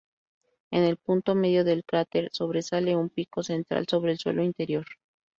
En 0.71 0.83
el 0.83 0.97
punto 0.97 1.35
medio 1.35 1.63
del 1.63 1.83
cráter 1.85 2.29
sobresale 2.31 2.95
un 2.95 3.09
pico 3.11 3.43
central 3.43 3.85
sobre 3.87 4.13
el 4.13 4.17
suelo 4.17 4.41
interior. 4.41 4.87